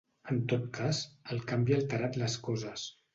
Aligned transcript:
En 0.35 0.37
tot 0.53 0.63
cas, 0.77 1.01
el 1.35 1.43
canvi 1.51 1.75
ha 1.75 1.77
alterat 1.83 2.17
les 2.23 2.39
coses. 2.49 2.87